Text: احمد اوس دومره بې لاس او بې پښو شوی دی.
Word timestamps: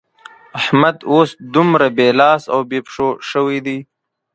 احمد 0.59 0.97
اوس 1.11 1.29
دومره 1.53 1.87
بې 1.95 2.07
لاس 2.19 2.43
او 2.53 2.59
بې 2.69 2.79
پښو 2.85 3.07
شوی 3.29 3.57
دی. 3.65 3.79